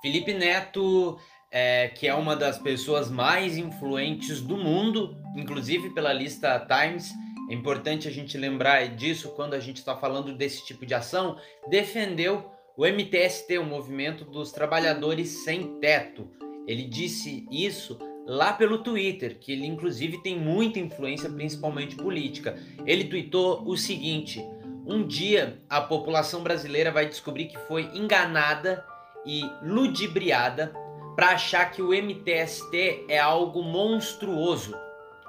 [0.00, 1.18] Felipe Neto,
[1.50, 7.12] é, que é uma das pessoas mais influentes do mundo, inclusive pela lista Times,
[7.50, 11.38] é importante a gente lembrar disso quando a gente está falando desse tipo de ação,
[11.68, 16.28] defendeu o MTST, o Movimento dos Trabalhadores Sem Teto.
[16.66, 22.58] Ele disse isso lá pelo Twitter, que ele inclusive tem muita influência, principalmente política.
[22.86, 24.44] Ele tweetou o seguinte:
[24.86, 28.84] um dia a população brasileira vai descobrir que foi enganada
[29.24, 30.72] e ludibriada
[31.14, 34.74] para achar que o MTST é algo monstruoso.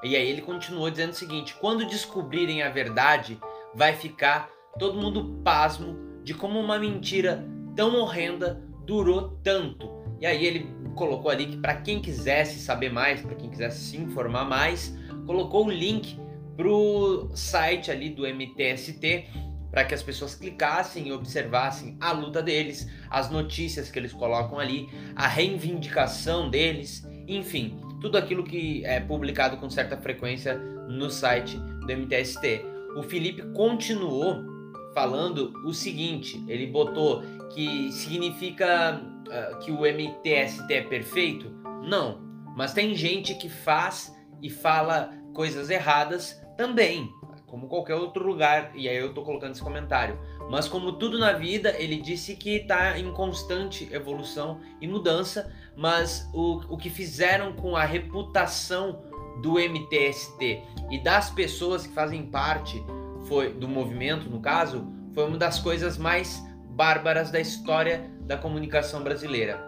[0.04, 3.40] E aí ele continuou dizendo o seguinte: quando descobrirem a verdade,
[3.74, 7.44] vai ficar todo mundo pasmo de como uma mentira
[7.76, 9.90] tão horrenda durou tanto.
[10.20, 13.98] E aí ele colocou ali que para quem quisesse saber mais, para quem quisesse se
[13.98, 14.96] informar mais,
[15.26, 16.20] colocou o link
[16.56, 22.88] pro site ali do MTST para que as pessoas clicassem e observassem a luta deles,
[23.10, 29.58] as notícias que eles colocam ali, a reivindicação deles, enfim, tudo aquilo que é publicado
[29.58, 30.56] com certa frequência
[30.88, 32.66] no site do MTST.
[32.96, 34.44] O Felipe continuou
[34.94, 37.22] falando o seguinte: ele botou
[37.54, 41.52] que significa uh, que o MTST é perfeito?
[41.84, 42.20] Não,
[42.56, 47.10] mas tem gente que faz e fala coisas erradas também
[47.50, 50.20] como qualquer outro lugar, e aí eu tô colocando esse comentário.
[50.50, 56.30] Mas como tudo na vida, ele disse que está em constante evolução e mudança, mas
[56.34, 59.04] o, o que fizeram com a reputação
[59.42, 60.62] do MTST
[60.92, 62.84] e das pessoas que fazem parte
[63.28, 69.04] foi do movimento, no caso, foi uma das coisas mais bárbaras da história da comunicação
[69.04, 69.68] brasileira.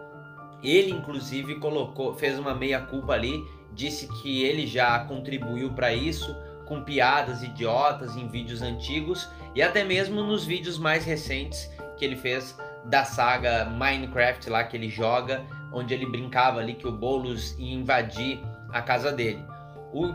[0.63, 3.43] Ele inclusive colocou, fez uma meia culpa ali,
[3.73, 6.35] disse que ele já contribuiu para isso,
[6.71, 12.15] com piadas idiotas em vídeos antigos e até mesmo nos vídeos mais recentes que ele
[12.15, 17.59] fez da saga Minecraft lá que ele joga, onde ele brincava ali que o Boulos
[17.59, 18.39] ia invadir
[18.71, 19.43] a casa dele.
[19.91, 20.13] O,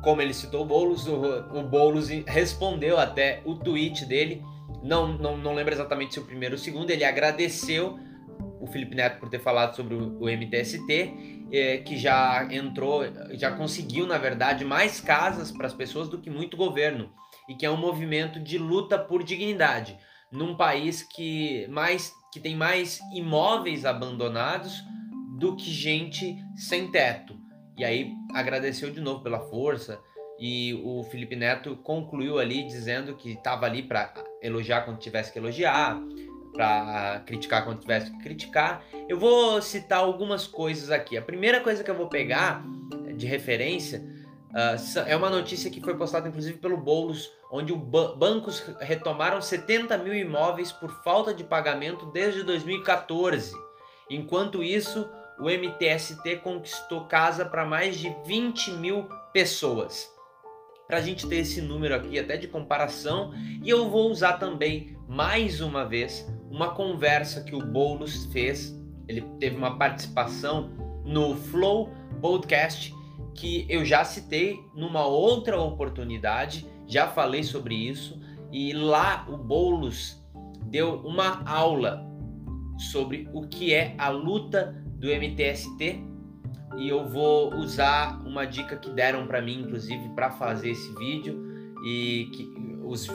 [0.00, 4.44] como ele citou o Boulos, o, o Boulos respondeu até o tweet dele,
[4.84, 7.98] não, não, não lembro exatamente se o primeiro ou o segundo, ele agradeceu
[8.60, 13.02] o Felipe Neto por ter falado sobre o, o MTST é, que já entrou,
[13.32, 17.10] já conseguiu, na verdade, mais casas para as pessoas do que muito governo,
[17.48, 19.96] e que é um movimento de luta por dignidade,
[20.32, 24.82] num país que, mais, que tem mais imóveis abandonados
[25.38, 27.38] do que gente sem teto.
[27.78, 30.00] E aí agradeceu de novo pela força,
[30.38, 34.12] e o Felipe Neto concluiu ali dizendo que estava ali para
[34.42, 35.98] elogiar quando tivesse que elogiar,
[36.56, 38.82] para criticar quando tivesse que criticar.
[39.08, 41.16] Eu vou citar algumas coisas aqui.
[41.16, 42.64] A primeira coisa que eu vou pegar
[43.14, 44.02] de referência
[44.50, 47.78] uh, é uma notícia que foi postada inclusive pelo Boulos, onde os
[48.16, 53.54] bancos retomaram 70 mil imóveis por falta de pagamento desde 2014.
[54.10, 60.10] Enquanto isso, o MTST conquistou casa para mais de 20 mil pessoas.
[60.86, 64.96] Para a gente ter esse número aqui até de comparação, e eu vou usar também
[65.08, 68.78] mais uma vez uma conversa que o Boulos fez.
[69.08, 70.70] Ele teve uma participação
[71.04, 71.90] no Flow
[72.20, 72.94] Podcast
[73.36, 78.18] que eu já citei numa outra oportunidade, já falei sobre isso
[78.50, 80.22] e lá o Boulos
[80.64, 82.04] deu uma aula
[82.90, 86.02] sobre o que é a luta do MTST
[86.78, 91.44] e eu vou usar uma dica que deram para mim inclusive para fazer esse vídeo
[91.84, 93.08] e que os,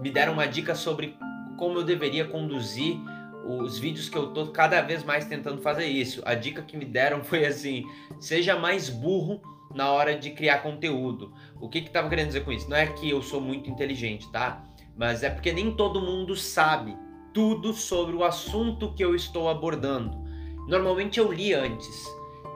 [0.00, 1.16] me deram uma dica sobre
[1.58, 2.98] como eu deveria conduzir
[3.46, 6.22] os vídeos que eu tô cada vez mais tentando fazer isso.
[6.24, 7.84] A dica que me deram foi assim:
[8.20, 9.40] seja mais burro
[9.74, 11.32] na hora de criar conteúdo.
[11.60, 12.68] O que que tava querendo dizer com isso?
[12.68, 14.62] Não é que eu sou muito inteligente, tá?
[14.96, 16.96] Mas é porque nem todo mundo sabe
[17.32, 20.22] tudo sobre o assunto que eu estou abordando.
[20.68, 22.04] Normalmente eu li antes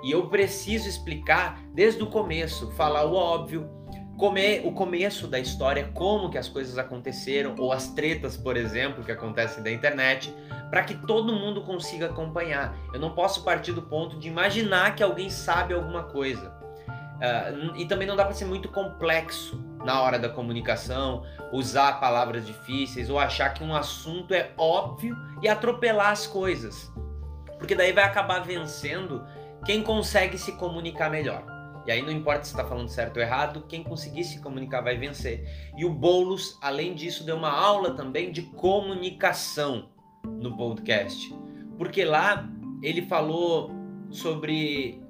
[0.03, 3.69] e eu preciso explicar desde o começo, falar o óbvio,
[4.17, 9.05] comer o começo da história, como que as coisas aconteceram, ou as tretas, por exemplo,
[9.05, 10.35] que acontecem da internet,
[10.71, 12.75] para que todo mundo consiga acompanhar.
[12.93, 16.55] Eu não posso partir do ponto de imaginar que alguém sabe alguma coisa.
[17.17, 22.45] Uh, e também não dá para ser muito complexo na hora da comunicação, usar palavras
[22.47, 26.93] difíceis ou achar que um assunto é óbvio e atropelar as coisas.
[27.59, 29.25] Porque daí vai acabar vencendo
[29.65, 31.56] quem consegue se comunicar melhor.
[31.87, 34.97] E aí não importa se está falando certo ou errado, quem conseguir se comunicar vai
[34.97, 35.45] vencer.
[35.77, 39.91] E o Boulos, além disso, deu uma aula também de comunicação
[40.25, 41.33] no podcast.
[41.79, 42.49] Porque lá
[42.83, 43.71] ele falou
[44.11, 45.01] sobre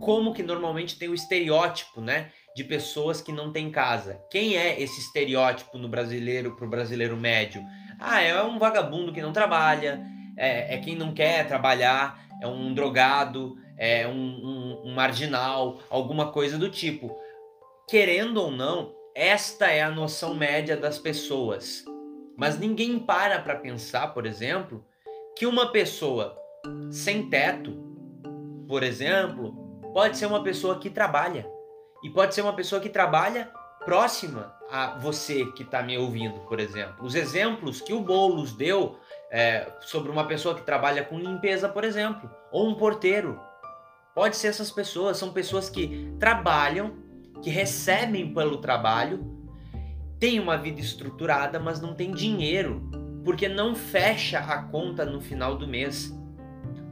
[0.00, 4.20] como que normalmente tem o estereótipo, né, de pessoas que não têm casa.
[4.30, 7.64] Quem é esse estereótipo no brasileiro para o brasileiro médio?
[7.98, 10.04] Ah, é um vagabundo que não trabalha,
[10.36, 16.30] é, é quem não quer trabalhar, é um drogado, é um, um, um marginal, alguma
[16.30, 17.16] coisa do tipo.
[17.88, 21.84] Querendo ou não, esta é a noção média das pessoas.
[22.36, 24.84] Mas ninguém para para pensar, por exemplo,
[25.36, 26.36] que uma pessoa
[26.90, 27.72] sem teto,
[28.68, 29.52] por exemplo,
[29.94, 31.48] pode ser uma pessoa que trabalha.
[32.02, 33.50] E pode ser uma pessoa que trabalha
[33.86, 37.06] próxima a você que está me ouvindo, por exemplo.
[37.06, 38.98] Os exemplos que o Boulos deu
[39.34, 43.40] é, sobre uma pessoa que trabalha com limpeza, por exemplo, ou um porteiro.
[44.14, 46.94] Pode ser essas pessoas, são pessoas que trabalham,
[47.42, 49.36] que recebem pelo trabalho,
[50.20, 52.88] têm uma vida estruturada, mas não tem dinheiro,
[53.24, 56.16] porque não fecha a conta no final do mês.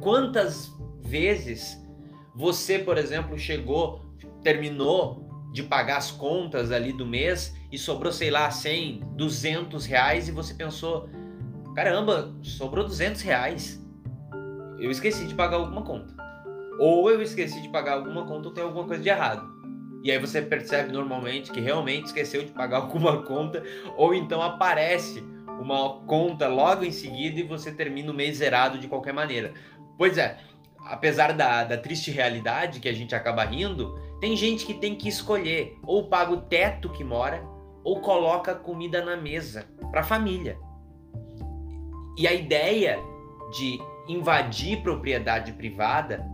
[0.00, 0.69] Quantas
[1.00, 1.81] vezes
[2.35, 4.05] você, por exemplo, chegou,
[4.43, 10.27] terminou de pagar as contas ali do mês e sobrou, sei lá, 100, 200 reais
[10.27, 11.09] e você pensou,
[11.75, 13.81] caramba, sobrou 200 reais.
[14.79, 16.15] Eu esqueci de pagar alguma conta.
[16.79, 19.53] Ou eu esqueci de pagar alguma conta ou tem alguma coisa de errado.
[20.03, 23.63] E aí você percebe normalmente que realmente esqueceu de pagar alguma conta,
[23.97, 25.23] ou então aparece
[25.61, 29.55] uma conta logo em seguida e você termina o mês zerado de qualquer maneira.
[29.97, 30.39] Pois é,
[30.87, 35.09] apesar da, da triste realidade que a gente acaba rindo, tem gente que tem que
[35.09, 37.43] escolher ou paga o teto que mora
[37.85, 40.59] ou coloca comida na mesa para a família.
[42.17, 42.99] E a ideia
[43.53, 46.25] de invadir propriedade privada,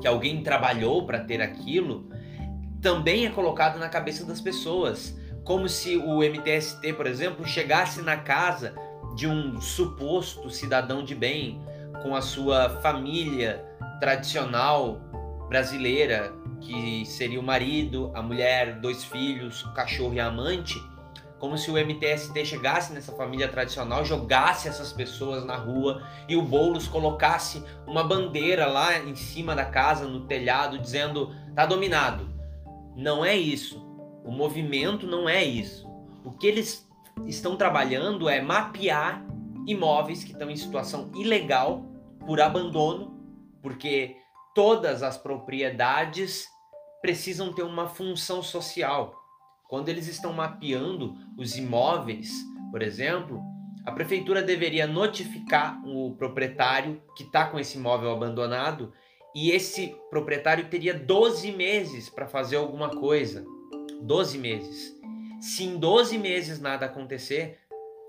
[0.00, 2.08] que alguém trabalhou para ter aquilo,
[2.80, 8.16] também é colocado na cabeça das pessoas, como se o MTST, por exemplo, chegasse na
[8.16, 8.74] casa
[9.14, 11.62] de um suposto cidadão de bem
[12.02, 13.64] com a sua família
[14.00, 15.00] tradicional
[15.48, 20.74] brasileira, que seria o marido, a mulher, dois filhos, o cachorro e a amante,
[21.38, 26.42] como se o MTST chegasse nessa família tradicional, jogasse essas pessoas na rua e o
[26.42, 32.28] Boulos colocasse uma bandeira lá em cima da casa, no telhado, dizendo: tá dominado.
[32.96, 33.84] Não é isso.
[34.24, 35.86] O movimento não é isso.
[36.24, 36.88] O que eles
[37.26, 39.24] estão trabalhando é mapear
[39.66, 41.84] imóveis que estão em situação ilegal
[42.26, 43.14] por abandono
[43.64, 44.18] porque
[44.54, 46.46] todas as propriedades
[47.00, 49.23] precisam ter uma função social.
[49.68, 52.30] Quando eles estão mapeando os imóveis,
[52.70, 53.42] por exemplo,
[53.84, 58.92] a prefeitura deveria notificar o proprietário que está com esse imóvel abandonado
[59.34, 63.44] e esse proprietário teria 12 meses para fazer alguma coisa.
[64.00, 64.94] 12 meses.
[65.40, 67.58] Se em 12 meses nada acontecer,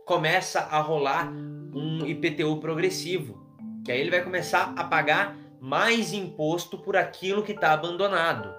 [0.05, 3.43] começa a rolar um IPTU progressivo,
[3.83, 8.53] que aí ele vai começar a pagar mais imposto por aquilo que está abandonado.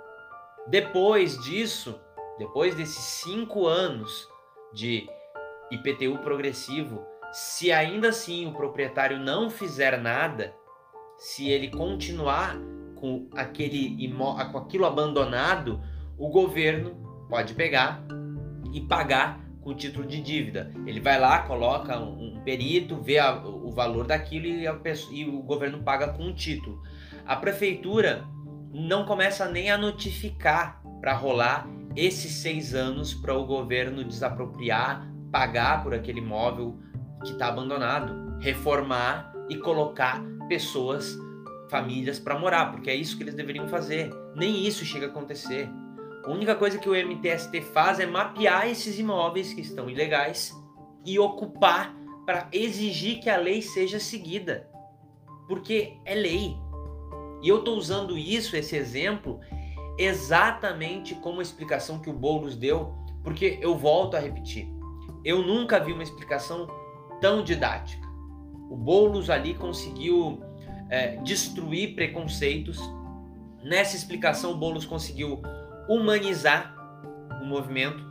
[0.67, 1.99] Depois disso,
[2.39, 4.29] depois desses cinco anos
[4.73, 5.09] de
[5.71, 10.55] IPTU progressivo, se ainda assim o proprietário não fizer nada,
[11.19, 12.57] se ele continuar
[12.95, 14.11] com aquele
[14.53, 15.81] com aquilo abandonado,
[16.19, 18.03] o governo pode pegar
[18.73, 20.73] e pagar com título de dívida.
[20.87, 24.65] Ele vai lá, coloca um, perito, vê a, o valor daquilo e,
[25.11, 26.81] e o governo paga com um título
[27.27, 28.25] a prefeitura
[28.73, 31.67] não começa nem a notificar para rolar
[31.97, 36.79] esses seis anos para o governo desapropriar, pagar por aquele imóvel
[37.25, 41.17] que está abandonado, reformar e colocar pessoas,
[41.71, 44.11] famílias para morar, porque é isso que eles deveriam fazer.
[44.35, 45.69] Nem isso chega a acontecer.
[46.25, 50.53] A única coisa que o MTST faz é mapear esses imóveis que estão ilegais
[51.05, 51.95] e ocupar
[52.27, 54.69] para exigir que a lei seja seguida.
[55.49, 56.57] Porque é lei,
[57.43, 59.41] e eu estou usando isso, esse exemplo,
[59.99, 64.69] exatamente como a explicação que o Boulos deu, porque eu volto a repetir.
[65.25, 66.69] Eu nunca vi uma explicação
[67.21, 68.07] tão didática.
[68.71, 70.41] O Boulos ali conseguiu
[70.89, 72.79] é, destruir preconceitos.
[73.63, 75.43] Nessa explicação, o Boulos conseguiu
[75.89, 76.75] humanizar
[77.43, 78.05] o movimento,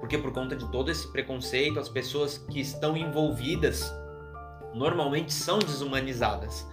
[0.00, 3.92] porque por conta de todo esse preconceito, as pessoas que estão envolvidas
[4.74, 6.66] normalmente são desumanizadas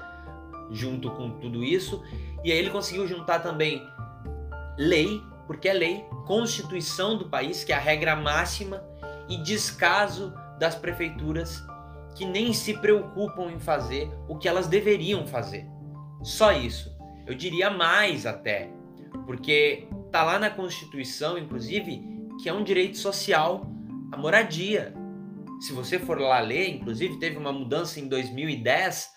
[0.69, 2.03] junto com tudo isso.
[2.43, 3.88] E aí ele conseguiu juntar também
[4.77, 8.83] lei, porque é lei, constituição do país, que é a regra máxima,
[9.29, 11.63] e descaso das prefeituras
[12.15, 15.65] que nem se preocupam em fazer o que elas deveriam fazer.
[16.21, 16.95] Só isso.
[17.25, 18.69] Eu diria mais até,
[19.25, 22.01] porque tá lá na Constituição, inclusive,
[22.41, 23.65] que é um direito social
[24.11, 24.93] a moradia.
[25.59, 29.09] Se você for lá ler, inclusive teve uma mudança em 2010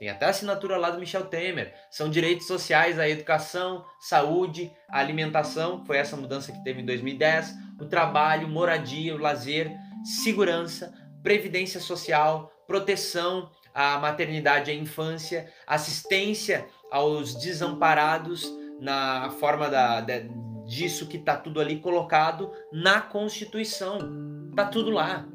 [0.00, 1.74] tem até a assinatura lá do Michel Temer.
[1.90, 7.84] São direitos sociais a educação, saúde, alimentação, foi essa mudança que teve em 2010, o
[7.84, 9.70] trabalho, moradia, o lazer,
[10.02, 10.90] segurança,
[11.22, 20.14] previdência social, proteção a maternidade e a infância, assistência aos desamparados na forma da, da
[20.66, 23.98] disso que está tudo ali colocado na Constituição.
[24.56, 25.26] Tá tudo lá.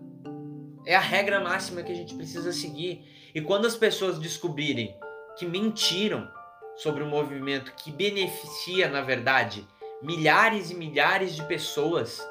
[0.86, 3.04] É a regra máxima que a gente precisa seguir.
[3.34, 4.96] E quando as pessoas descobrirem
[5.38, 6.30] que mentiram
[6.75, 9.65] sobre um movimento que beneficia, na verdade,
[10.01, 12.25] milhares e milhares de pessoas,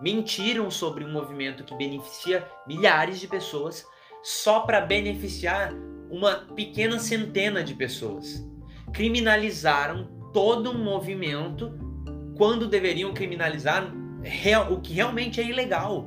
[0.00, 3.84] mentiram sobre um movimento que beneficia milhares de pessoas
[4.22, 5.72] só para beneficiar
[6.10, 8.44] uma pequena centena de pessoas.
[8.92, 11.72] Criminalizaram todo um movimento
[12.36, 13.92] quando deveriam criminalizar
[14.70, 16.06] o que realmente é ilegal,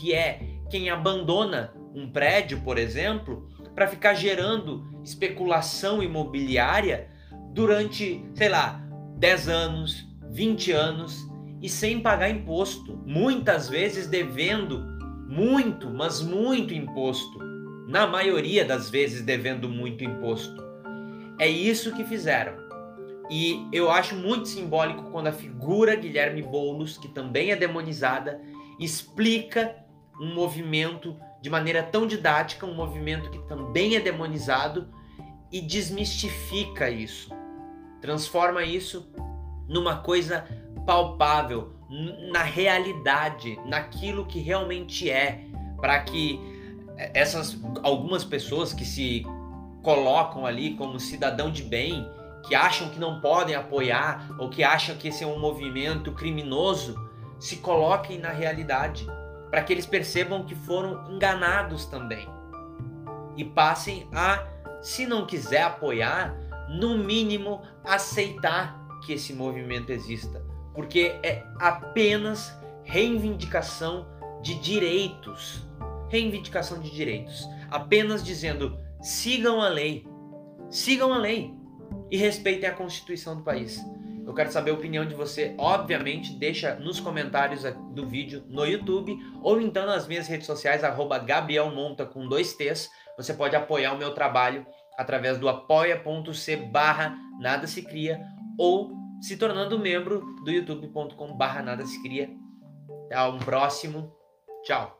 [0.00, 7.10] que é quem abandona um prédio, por exemplo, para ficar gerando especulação imobiliária
[7.52, 8.82] durante, sei lá,
[9.16, 11.28] 10 anos, 20 anos
[11.60, 14.84] e sem pagar imposto, muitas vezes devendo
[15.28, 17.38] muito, mas muito imposto.
[17.88, 20.62] Na maioria das vezes devendo muito imposto.
[21.38, 22.52] É isso que fizeram.
[23.30, 28.40] E eu acho muito simbólico quando a figura Guilherme Boulos, que também é demonizada,
[28.78, 29.74] explica
[30.20, 34.88] um movimento de maneira tão didática, um movimento que também é demonizado
[35.50, 37.30] e desmistifica isso.
[38.00, 39.10] Transforma isso
[39.68, 40.46] numa coisa
[40.86, 41.74] palpável,
[42.32, 45.44] na realidade, naquilo que realmente é,
[45.80, 46.40] para que
[46.96, 49.24] essas algumas pessoas que se
[49.82, 52.06] colocam ali como cidadão de bem,
[52.46, 56.96] que acham que não podem apoiar ou que acham que esse é um movimento criminoso,
[57.38, 59.06] se coloquem na realidade,
[59.50, 62.28] para que eles percebam que foram enganados também
[63.36, 64.46] e passem a,
[64.82, 66.36] se não quiser apoiar,
[66.68, 72.52] no mínimo aceitar que esse movimento exista, porque é apenas
[72.84, 74.06] reivindicação
[74.42, 75.66] de direitos.
[76.08, 77.48] Reivindicação de direitos.
[77.70, 80.06] Apenas dizendo: sigam a lei,
[80.70, 81.54] sigam a lei
[82.10, 83.80] e respeitem a Constituição do país.
[84.28, 85.54] Eu quero saber a opinião de você.
[85.56, 87.62] Obviamente, deixa nos comentários
[87.94, 92.52] do vídeo no YouTube ou então nas minhas redes sociais, arroba Gabriel Monta com dois
[92.52, 92.90] T's.
[93.16, 94.66] Você pode apoiar o meu trabalho
[94.98, 98.20] através do apoia.c barra nada se cria
[98.58, 102.28] ou se tornando membro do youtube.com barra nada se cria.
[103.06, 104.12] Até um próximo.
[104.62, 104.97] Tchau.